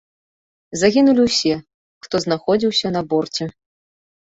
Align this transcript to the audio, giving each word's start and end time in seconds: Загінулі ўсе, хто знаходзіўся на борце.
Загінулі 0.83 1.21
ўсе, 1.27 1.53
хто 2.07 2.15
знаходзіўся 2.25 2.87
на 2.99 3.07
борце. 3.15 3.45